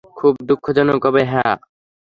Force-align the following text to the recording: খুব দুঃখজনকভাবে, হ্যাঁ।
খুব 0.17 0.33
দুঃখজনকভাবে, 0.47 1.21
হ্যাঁ। 1.25 1.55